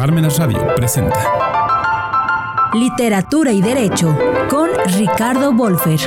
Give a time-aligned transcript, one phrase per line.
[0.00, 1.20] Parmenas Radio presenta
[2.72, 4.16] Literatura y Derecho
[4.48, 6.00] con Ricardo Wolfer.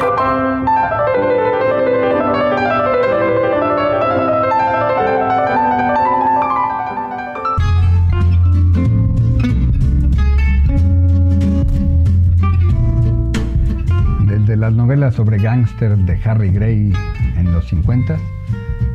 [14.25, 16.91] Desde las novelas sobre gángster de Harry Gray
[17.37, 18.17] en los 50,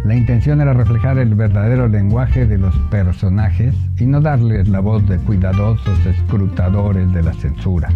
[0.08, 5.06] la intención era reflejar el verdadero lenguaje de los personajes y no darles la voz
[5.06, 7.90] de cuidadosos escrutadores de la censura.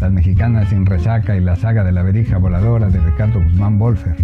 [0.00, 4.14] Las mexicanas sin resaca y la saga de la verija voladora de Ricardo Guzmán Wolfer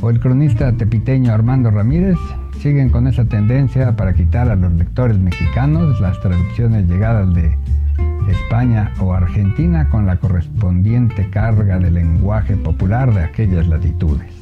[0.00, 2.16] o el cronista tepiteño Armando Ramírez
[2.58, 7.54] siguen con esa tendencia para quitar a los lectores mexicanos las traducciones llegadas de
[8.30, 14.39] España o Argentina con la correspondiente carga de lenguaje popular de aquellas latitudes.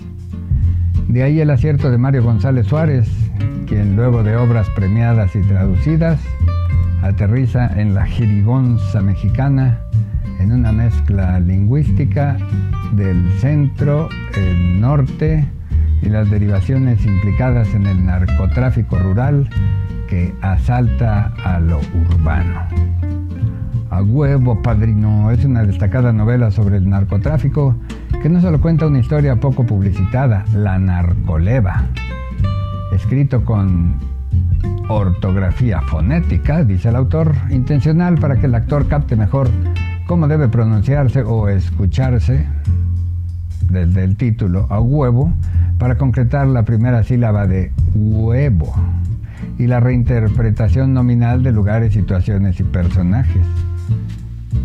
[1.09, 3.09] De ahí el acierto de Mario González Suárez,
[3.67, 6.21] quien luego de obras premiadas y traducidas,
[7.03, 9.81] aterriza en la jirigonza mexicana
[10.39, 12.37] en una mezcla lingüística
[12.93, 15.47] del centro, el norte
[16.03, 19.49] y las derivaciones implicadas en el narcotráfico rural
[20.09, 22.61] que asalta a lo urbano.
[23.89, 27.75] A huevo, padrino, es una destacada novela sobre el narcotráfico
[28.23, 31.85] que no solo cuenta una historia poco publicitada, La Narcoleva,
[32.93, 33.95] escrito con
[34.89, 39.49] ortografía fonética, dice el autor, intencional para que el actor capte mejor
[40.07, 42.47] cómo debe pronunciarse o escucharse
[43.71, 45.33] desde el título a huevo
[45.79, 48.75] para concretar la primera sílaba de huevo
[49.59, 53.43] y la reinterpretación nominal de lugares, situaciones y personajes.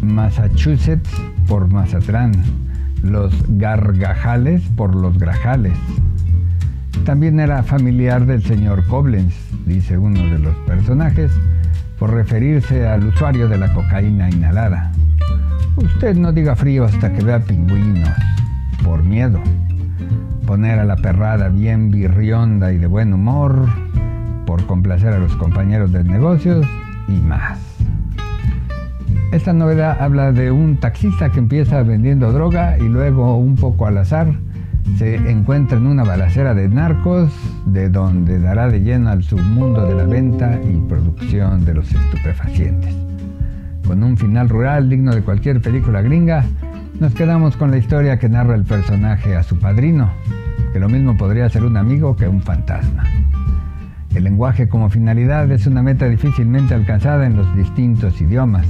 [0.02, 1.10] Massachusetts
[1.48, 2.34] por Mazatlán,
[3.04, 5.74] los gargajales por los grajales.
[7.06, 11.32] También era familiar del señor Koblenz, dice uno de los personajes,
[12.00, 14.92] por referirse al usuario de la cocaína inhalada.
[15.76, 18.10] Usted no diga frío hasta que vea pingüinos,
[18.84, 19.40] por miedo.
[20.48, 23.68] Poner a la perrada bien birrionda y de buen humor,
[24.46, 26.66] por complacer a los compañeros de negocios
[27.08, 27.73] y más.
[29.34, 33.98] Esta novela habla de un taxista que empieza vendiendo droga y luego, un poco al
[33.98, 34.32] azar,
[35.00, 37.34] se encuentra en una balacera de narcos,
[37.66, 42.94] de donde dará de lleno al submundo de la venta y producción de los estupefacientes.
[43.88, 46.46] Con un final rural digno de cualquier película gringa,
[47.00, 50.12] nos quedamos con la historia que narra el personaje a su padrino,
[50.74, 53.04] que lo mismo podría ser un amigo que un fantasma.
[54.14, 58.68] El lenguaje como finalidad es una meta difícilmente alcanzada en los distintos idiomas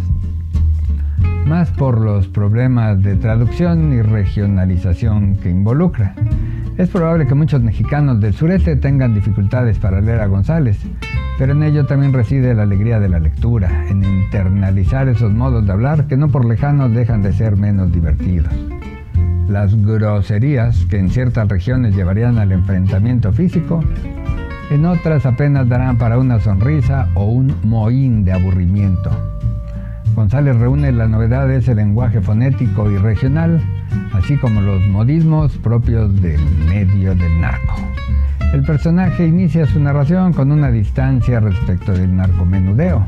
[1.71, 6.15] por los problemas de traducción y regionalización que involucra.
[6.77, 10.79] Es probable que muchos mexicanos del sureste tengan dificultades para leer a González,
[11.37, 15.71] pero en ello también reside la alegría de la lectura, en internalizar esos modos de
[15.71, 18.53] hablar que no por lejanos dejan de ser menos divertidos.
[19.47, 23.83] Las groserías que en ciertas regiones llevarían al enfrentamiento físico,
[24.71, 29.11] en otras apenas darán para una sonrisa o un mohín de aburrimiento.
[30.15, 33.61] González reúne las novedades del lenguaje fonético y regional,
[34.13, 37.75] así como los modismos propios del medio del narco.
[38.53, 43.05] El personaje inicia su narración con una distancia respecto del narcomenudeo,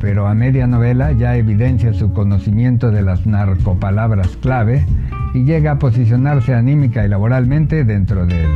[0.00, 4.84] pero a media novela ya evidencia su conocimiento de las narcopalabras clave
[5.32, 8.48] y llega a posicionarse anímica y laboralmente dentro del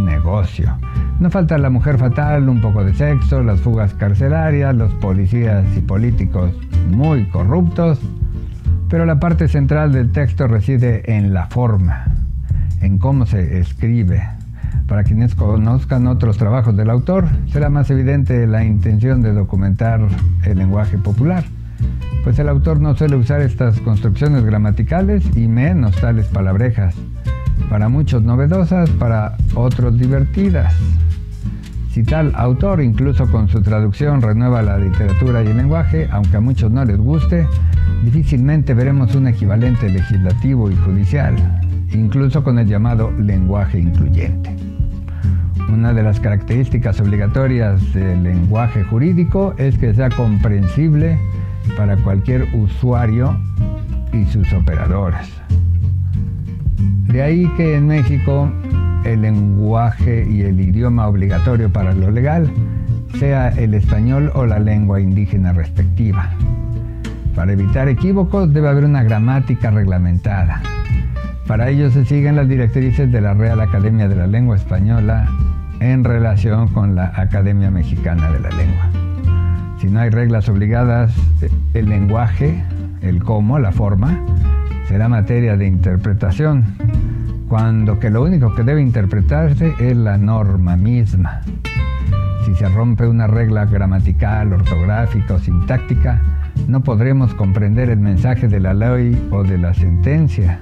[0.00, 0.78] negocio.
[1.20, 5.80] No falta la mujer fatal, un poco de sexo, las fugas carcelarias, los policías y
[5.80, 6.52] políticos
[6.90, 8.00] muy corruptos,
[8.88, 12.04] pero la parte central del texto reside en la forma,
[12.80, 14.22] en cómo se escribe.
[14.86, 20.00] Para quienes conozcan otros trabajos del autor, será más evidente la intención de documentar
[20.44, 21.42] el lenguaje popular,
[22.22, 26.94] pues el autor no suele usar estas construcciones gramaticales y menos tales palabrejas,
[27.68, 30.72] para muchos novedosas, para otros divertidas.
[31.98, 36.40] Si tal autor, incluso con su traducción, renueva la literatura y el lenguaje, aunque a
[36.40, 37.44] muchos no les guste,
[38.04, 41.34] difícilmente veremos un equivalente legislativo y judicial,
[41.92, 44.54] incluso con el llamado lenguaje incluyente.
[45.68, 51.18] Una de las características obligatorias del lenguaje jurídico es que sea comprensible
[51.76, 53.36] para cualquier usuario
[54.12, 55.28] y sus operadores.
[57.08, 58.52] De ahí que en México
[59.04, 62.50] el lenguaje y el idioma obligatorio para lo legal
[63.18, 66.30] sea el español o la lengua indígena respectiva.
[67.34, 70.60] Para evitar equívocos debe haber una gramática reglamentada.
[71.46, 75.28] Para ello se siguen las directrices de la Real Academia de la Lengua Española
[75.80, 78.90] en relación con la Academia Mexicana de la Lengua.
[79.80, 81.14] Si no hay reglas obligadas,
[81.72, 82.62] el lenguaje,
[83.00, 84.20] el cómo, la forma,
[84.88, 86.64] será materia de interpretación,
[87.48, 91.40] cuando que lo único que debe interpretarse es la norma misma.
[92.44, 96.20] Si se rompe una regla gramatical, ortográfica o sintáctica,
[96.66, 100.60] no podremos comprender el mensaje de la ley o de la sentencia.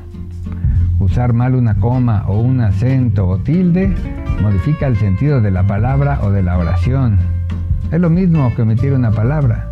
[0.98, 3.92] Usar mal una coma o un acento o tilde
[4.40, 7.18] modifica el sentido de la palabra o de la oración.
[7.90, 9.70] Es lo mismo que omitir una palabra.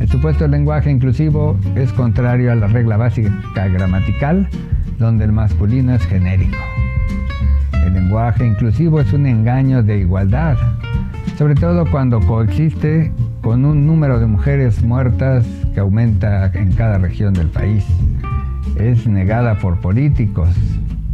[0.00, 4.48] El supuesto lenguaje inclusivo es contrario a la regla básica gramatical,
[4.98, 6.58] donde el masculino es genérico.
[7.84, 10.56] El lenguaje inclusivo es un engaño de igualdad,
[11.36, 17.32] sobre todo cuando coexiste con un número de mujeres muertas que aumenta en cada región
[17.32, 17.84] del país.
[18.76, 20.50] Es negada por políticos,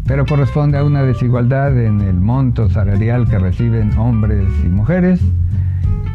[0.06, 5.20] pero corresponde a una desigualdad en el monto salarial que reciben hombres y mujeres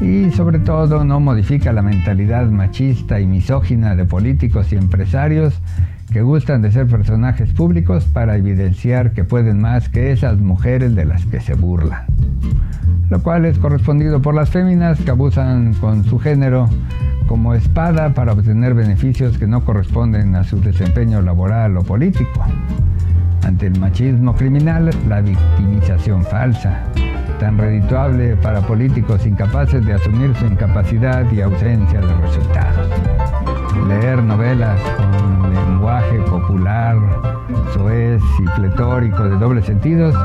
[0.01, 5.59] y sobre todo no modifica la mentalidad machista y misógina de políticos y empresarios
[6.11, 11.05] que gustan de ser personajes públicos para evidenciar que pueden más que esas mujeres de
[11.05, 12.05] las que se burlan.
[13.09, 16.69] Lo cual es correspondido por las féminas que abusan con su género
[17.27, 22.43] como espada para obtener beneficios que no corresponden a su desempeño laboral o político.
[23.43, 26.83] Ante el machismo criminal, la victimización falsa,
[27.39, 33.38] tan redituable para políticos incapaces de asumir su incapacidad y ausencia de resultados.
[36.49, 36.97] Popular,
[37.75, 40.15] soez y pletórico de dobles sentidos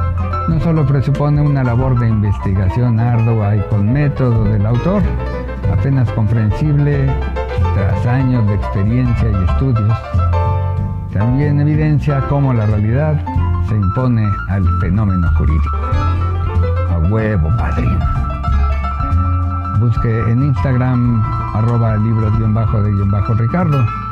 [0.48, 5.02] no solo presupone una labor de investigación ardua y con método del autor,
[5.70, 7.06] apenas comprensible
[7.74, 9.98] tras años de experiencia y estudios,
[11.12, 13.20] también evidencia cómo la realidad
[13.68, 15.76] se impone al fenómeno jurídico
[17.10, 17.98] huevo, padrino.
[19.78, 21.22] Busque en Instagram
[21.54, 24.03] arroba libros-de-ricardo.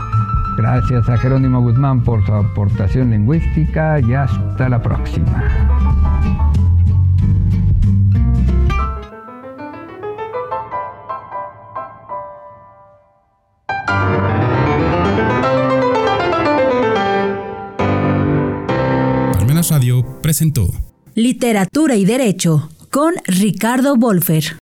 [0.56, 5.72] Gracias a Jerónimo Guzmán por su aportación lingüística y hasta la próxima.
[19.72, 20.68] Radio presentó
[21.14, 24.60] Literatura y Derecho con Ricardo Wolfer.